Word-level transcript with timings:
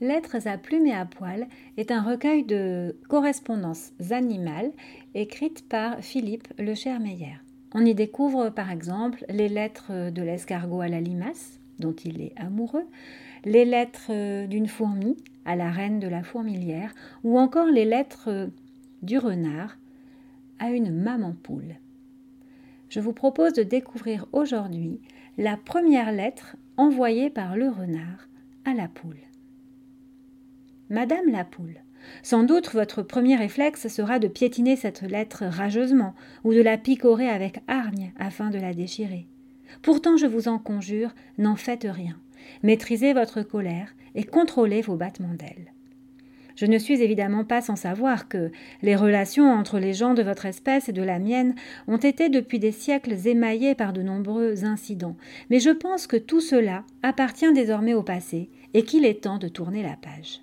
Lettres 0.00 0.46
à 0.46 0.58
plumes 0.58 0.86
et 0.86 0.94
à 0.94 1.04
poils 1.04 1.48
est 1.76 1.90
un 1.90 2.02
recueil 2.02 2.44
de 2.44 2.96
correspondances 3.08 3.90
animales 4.10 4.70
écrites 5.14 5.68
par 5.68 5.98
Philippe 6.00 6.46
Le 6.56 6.76
Chermeyer. 6.76 7.40
On 7.74 7.84
y 7.84 7.96
découvre 7.96 8.50
par 8.50 8.70
exemple 8.70 9.24
les 9.28 9.48
lettres 9.48 10.10
de 10.10 10.22
l'escargot 10.22 10.82
à 10.82 10.88
la 10.88 11.00
limace, 11.00 11.58
dont 11.80 11.94
il 12.04 12.20
est 12.20 12.32
amoureux, 12.36 12.86
les 13.44 13.64
lettres 13.64 14.46
d'une 14.46 14.68
fourmi 14.68 15.16
à 15.44 15.56
la 15.56 15.70
reine 15.70 15.98
de 15.98 16.06
la 16.06 16.22
fourmilière, 16.22 16.94
ou 17.24 17.36
encore 17.36 17.66
les 17.66 17.84
lettres 17.84 18.50
du 19.02 19.18
renard 19.18 19.78
à 20.60 20.70
une 20.70 20.92
maman 20.92 21.34
poule. 21.42 21.74
Je 22.88 23.00
vous 23.00 23.12
propose 23.12 23.52
de 23.52 23.64
découvrir 23.64 24.26
aujourd'hui 24.30 25.00
la 25.38 25.56
première 25.56 26.12
lettre 26.12 26.54
envoyée 26.76 27.30
par 27.30 27.56
le 27.56 27.68
renard 27.68 28.28
à 28.64 28.74
la 28.74 28.86
poule. 28.86 29.18
Madame 30.90 31.30
la 31.30 31.44
poule, 31.44 31.82
sans 32.22 32.44
doute 32.44 32.72
votre 32.72 33.02
premier 33.02 33.36
réflexe 33.36 33.88
sera 33.88 34.18
de 34.18 34.28
piétiner 34.28 34.74
cette 34.76 35.02
lettre 35.02 35.44
rageusement 35.44 36.14
ou 36.44 36.54
de 36.54 36.62
la 36.62 36.78
picorer 36.78 37.28
avec 37.28 37.60
hargne 37.68 38.12
afin 38.18 38.50
de 38.50 38.58
la 38.58 38.72
déchirer. 38.72 39.26
Pourtant, 39.82 40.16
je 40.16 40.26
vous 40.26 40.48
en 40.48 40.58
conjure, 40.58 41.14
n'en 41.36 41.56
faites 41.56 41.86
rien. 41.88 42.16
Maîtrisez 42.62 43.12
votre 43.12 43.42
colère 43.42 43.94
et 44.14 44.24
contrôlez 44.24 44.80
vos 44.80 44.96
battements 44.96 45.34
d'ailes. 45.34 45.72
Je 46.56 46.66
ne 46.66 46.78
suis 46.78 47.02
évidemment 47.02 47.44
pas 47.44 47.60
sans 47.60 47.76
savoir 47.76 48.26
que 48.26 48.50
les 48.82 48.96
relations 48.96 49.52
entre 49.52 49.78
les 49.78 49.92
gens 49.92 50.14
de 50.14 50.22
votre 50.22 50.46
espèce 50.46 50.88
et 50.88 50.92
de 50.92 51.02
la 51.02 51.20
mienne 51.20 51.54
ont 51.86 51.98
été 51.98 52.30
depuis 52.30 52.58
des 52.58 52.72
siècles 52.72 53.28
émaillées 53.28 53.76
par 53.76 53.92
de 53.92 54.02
nombreux 54.02 54.64
incidents, 54.64 55.16
mais 55.50 55.60
je 55.60 55.70
pense 55.70 56.08
que 56.08 56.16
tout 56.16 56.40
cela 56.40 56.82
appartient 57.02 57.52
désormais 57.52 57.94
au 57.94 58.02
passé 58.02 58.50
et 58.74 58.82
qu'il 58.82 59.04
est 59.04 59.22
temps 59.22 59.38
de 59.38 59.46
tourner 59.46 59.84
la 59.84 59.96
page. 59.96 60.40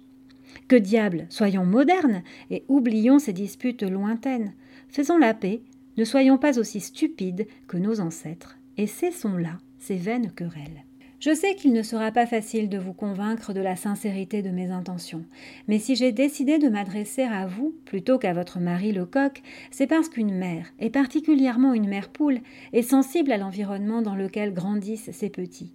Que 0.67 0.75
diable, 0.75 1.27
soyons 1.29 1.65
modernes 1.65 2.23
et 2.49 2.63
oublions 2.67 3.19
ces 3.19 3.33
disputes 3.33 3.83
lointaines. 3.83 4.53
Faisons 4.89 5.17
la 5.17 5.35
paix, 5.35 5.61
ne 5.97 6.03
soyons 6.03 6.39
pas 6.39 6.57
aussi 6.57 6.79
stupides 6.79 7.47
que 7.67 7.77
nos 7.77 7.99
ancêtres, 7.99 8.57
et 8.77 8.87
cessons 8.87 9.37
là 9.37 9.59
ces 9.77 9.95
vaines 9.95 10.31
querelles. 10.31 10.83
Je 11.19 11.33
sais 11.33 11.55
qu'il 11.55 11.71
ne 11.71 11.83
sera 11.83 12.11
pas 12.11 12.25
facile 12.25 12.67
de 12.67 12.77
vous 12.77 12.93
convaincre 12.93 13.53
de 13.53 13.61
la 13.61 13.75
sincérité 13.75 14.41
de 14.41 14.49
mes 14.49 14.71
intentions, 14.71 15.23
mais 15.67 15.79
si 15.79 15.95
j'ai 15.95 16.11
décidé 16.11 16.57
de 16.57 16.67
m'adresser 16.67 17.23
à 17.23 17.45
vous 17.45 17.75
plutôt 17.85 18.17
qu'à 18.17 18.33
votre 18.33 18.59
mari 18.59 18.91
le 18.91 19.05
coq, 19.05 19.41
c'est 19.71 19.87
parce 19.87 20.09
qu'une 20.09 20.35
mère, 20.35 20.73
et 20.79 20.89
particulièrement 20.89 21.73
une 21.73 21.87
mère 21.87 22.09
poule, 22.09 22.39
est 22.73 22.81
sensible 22.81 23.31
à 23.31 23.37
l'environnement 23.37 24.01
dans 24.01 24.15
lequel 24.15 24.53
grandissent 24.53 25.11
ses 25.11 25.29
petits. 25.29 25.73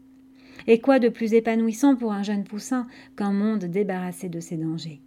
Et 0.67 0.81
quoi 0.81 0.99
de 0.99 1.09
plus 1.09 1.35
épanouissant 1.35 1.97
pour 1.97 2.13
un 2.13 2.23
jeune 2.23 2.45
poussin 2.45 2.87
qu'un 3.17 3.33
monde 3.33 3.65
débarrassé 3.65 4.29
de 4.29 4.41
ses 4.41 4.57
dangers? 4.57 5.01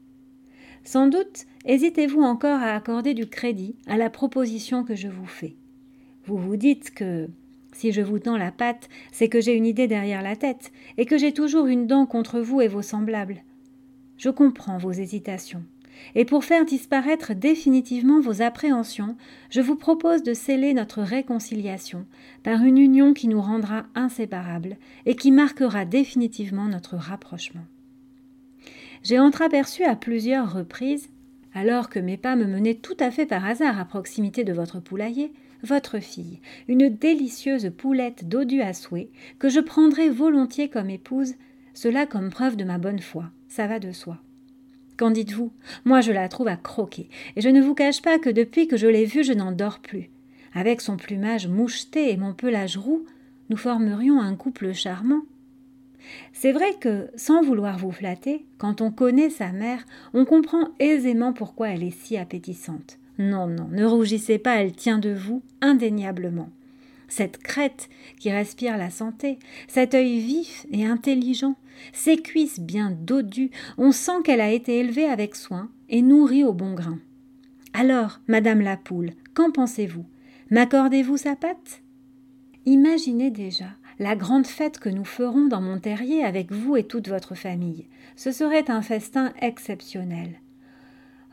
Sans 0.84 1.08
doute 1.08 1.46
hésitez-vous 1.66 2.22
encore 2.22 2.60
à 2.60 2.76
accorder 2.76 3.14
du 3.14 3.28
crédit 3.28 3.76
à 3.88 3.98
la 3.98 4.10
proposition 4.10 4.84
que 4.84 4.96
je 4.96 5.08
vous 5.08 5.26
fais. 5.26 5.56
Vous 6.26 6.38
vous 6.38 6.58
dites 6.58 6.92
que 6.92 7.30
si 7.74 7.92
je 7.92 8.02
vous 8.02 8.20
tends 8.20 8.38
la 8.38 8.52
patte, 8.52 8.90
c'est 9.12 9.30
que 9.30 9.42
j'ai 9.42 9.56
une 9.56 9.66
idée 9.66 9.88
derrière 9.88 10.22
la 10.22 10.36
tête, 10.36 10.72
et 10.98 11.06
que 11.06 11.18
j'ai 11.18 11.34
toujours 11.34 11.66
une 11.66 11.88
dent 11.88 12.06
contre 12.06 12.40
vous 12.40 12.62
et 12.62 12.68
vos 12.68 12.82
semblables. 12.82 13.44
Je 14.18 14.30
comprends 14.30 14.78
vos 14.78 14.92
hésitations, 14.92 15.64
et 16.16 16.26
pour 16.26 16.44
faire 16.44 16.66
disparaître 16.66 17.34
définitivement 17.34 18.20
vos 18.20 18.42
appréhensions, 18.42 19.16
je 19.50 19.62
vous 19.62 19.76
propose 19.76 20.24
de 20.24 20.34
sceller 20.34 20.74
notre 20.74 21.02
réconciliation 21.02 22.06
par 22.44 22.64
une 22.64 22.78
union 22.78 23.14
qui 23.14 23.28
nous 23.28 23.42
rendra 23.42 23.86
inséparables 23.96 24.78
et 25.06 25.16
qui 25.16 25.32
marquera 25.32 25.86
définitivement 25.86 26.66
notre 26.66 26.96
rapprochement. 26.96 27.66
J'ai 29.04 29.20
entreaperçu 29.20 29.84
à 29.84 29.96
plusieurs 29.96 30.54
reprises, 30.54 31.10
alors 31.54 31.90
que 31.90 32.00
mes 32.00 32.18
pas 32.18 32.36
me 32.36 32.46
menaient 32.46 32.76
tout 32.76 32.98
à 33.00 33.12
fait 33.12 33.26
par 33.26 33.46
hasard 33.46 33.80
à 33.80 33.86
proximité 33.86 34.44
de 34.44 34.54
votre 34.54 34.80
poulailler, 34.80 35.34
votre 35.64 36.00
fille, 36.00 36.40
une 36.68 36.90
délicieuse 36.90 37.72
poulette 37.76 38.28
dodu 38.28 38.62
à 38.62 38.74
souhait, 38.74 39.10
que 39.40 39.50
je 39.50 39.60
prendrai 39.60 40.10
volontiers 40.10 40.70
comme 40.70 40.90
épouse, 40.90 41.36
cela 41.74 42.06
comme 42.06 42.30
preuve 42.30 42.58
de 42.58 42.64
ma 42.64 42.78
bonne 42.78 43.00
foi, 43.00 43.32
ça 43.48 43.68
va 43.68 43.80
de 43.80 43.92
soi. 43.92 44.20
Qu'en 44.98 45.12
dites-vous? 45.12 45.52
Moi 45.86 46.02
je 46.02 46.12
la 46.12 46.30
trouve 46.30 46.48
à 46.48 46.56
croquer, 46.56 47.10
et 47.36 47.42
je 47.42 47.50
ne 47.50 47.62
vous 47.62 47.74
cache 47.74 48.02
pas 48.02 48.20
que 48.20 48.30
depuis 48.30 48.68
que 48.68 48.78
je 48.78 48.88
l'ai 48.88 49.06
vue 49.06 49.24
je 49.24 49.34
n'en 49.34 49.52
dors 49.52 49.80
plus. 49.80 50.10
Avec 50.54 50.82
son 50.82 50.98
plumage 50.98 51.48
moucheté 51.48 52.12
et 52.12 52.18
mon 52.18 52.34
pelage 52.34 52.78
roux, 52.78 53.06
nous 53.50 53.58
formerions 53.58 54.22
un 54.22 54.36
couple 54.36 54.74
charmant. 54.74 55.22
C'est 56.32 56.52
vrai 56.52 56.74
que, 56.80 57.08
sans 57.16 57.42
vouloir 57.42 57.78
vous 57.78 57.92
flatter, 57.92 58.46
quand 58.58 58.82
on 58.82 58.92
connaît 58.92 59.30
sa 59.30 59.52
mère, 59.52 59.86
on 60.14 60.26
comprend 60.26 60.70
aisément 60.80 61.34
pourquoi 61.34 61.70
elle 61.70 61.84
est 61.84 61.98
si 61.98 62.18
appétissante. 62.18 63.00
Non, 63.18 63.48
non, 63.48 63.68
ne 63.72 63.86
rougissez 63.86 64.38
pas, 64.38 64.56
elle 64.56 64.74
tient 64.74 64.98
de 64.98 65.14
vous 65.14 65.42
indéniablement. 65.62 66.50
Cette 67.16 67.38
crête 67.38 67.90
qui 68.20 68.32
respire 68.32 68.76
la 68.76 68.90
santé, 68.90 69.38
cet 69.68 69.94
œil 69.94 70.18
vif 70.18 70.66
et 70.72 70.84
intelligent, 70.84 71.56
ses 71.92 72.18
cuisses 72.18 72.60
bien 72.60 72.90
dodues, 72.90 73.52
on 73.78 73.92
sent 73.92 74.24
qu'elle 74.24 74.42
a 74.42 74.50
été 74.50 74.80
élevée 74.80 75.06
avec 75.06 75.36
soin 75.36 75.70
et 75.90 76.02
nourrie 76.02 76.44
au 76.44 76.54
bon 76.54 76.74
grain. 76.74 76.98
Alors, 77.76 78.20
Madame 78.26 78.62
la 78.62 78.78
Poule, 78.78 79.12
qu'en 79.36 79.52
pensez-vous? 79.52 80.08
M'accordez-vous 80.50 81.18
sa 81.18 81.36
patte? 81.36 81.84
Imaginez 82.66 83.30
déjà 83.30 83.68
la 84.00 84.16
grande 84.16 84.48
fête 84.48 84.80
que 84.80 84.90
nous 84.90 85.06
ferons 85.06 85.46
dans 85.46 85.62
mon 85.62 85.78
terrier 85.78 86.24
avec 86.24 86.52
vous 86.52 86.78
et 86.78 86.84
toute 86.84 87.10
votre 87.10 87.36
famille. 87.36 87.86
Ce 88.16 88.32
serait 88.32 88.72
un 88.72 88.82
festin 88.82 89.34
exceptionnel. 89.40 90.40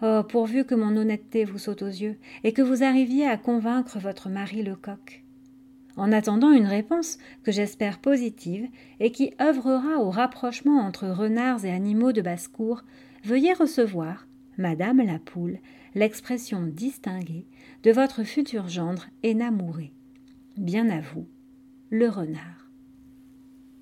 Oh, 0.02 0.20
pourvu 0.28 0.66
que 0.66 0.74
mon 0.74 0.94
honnêteté 0.94 1.46
vous 1.46 1.56
saute 1.56 1.80
aux 1.80 1.86
yeux, 1.86 2.18
et 2.44 2.52
que 2.52 2.60
vous 2.60 2.84
arriviez 2.84 3.26
à 3.26 3.38
convaincre 3.38 3.98
votre 3.98 4.28
mari 4.28 4.62
Lecoq. 4.62 5.24
En 5.96 6.12
attendant 6.12 6.52
une 6.52 6.66
réponse 6.66 7.18
que 7.42 7.52
j'espère 7.52 7.98
positive 7.98 8.68
et 9.00 9.12
qui 9.12 9.34
œuvrera 9.40 9.98
au 9.98 10.10
rapprochement 10.10 10.80
entre 10.80 11.08
renards 11.08 11.64
et 11.64 11.72
animaux 11.72 12.12
de 12.12 12.22
basse-cour, 12.22 12.82
veuillez 13.24 13.52
recevoir, 13.52 14.26
Madame 14.56 15.04
la 15.04 15.18
Poule, 15.18 15.58
l'expression 15.94 16.62
distinguée 16.62 17.46
de 17.82 17.90
votre 17.90 18.22
futur 18.22 18.68
gendre 18.68 19.06
et 19.22 19.34
namouré. 19.34 19.92
Bien 20.56 20.88
à 20.90 21.00
vous, 21.00 21.26
le 21.90 22.08
renard. 22.08 22.69